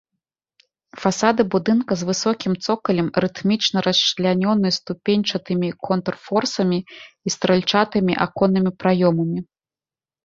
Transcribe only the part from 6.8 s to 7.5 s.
і